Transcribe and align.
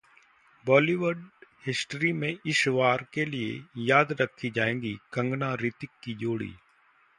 Bollywood 0.65 1.23
history 1.65 2.11
में 2.13 2.35
इस 2.45 2.67
war 2.67 3.05
के 3.13 3.25
लिए 3.25 3.61
याद 3.85 4.15
रखी 4.21 4.49
जाएगी 4.49 4.97
कंगना-रितिक 5.13 5.89
की 6.03 6.13
जोड़ी 6.15 6.53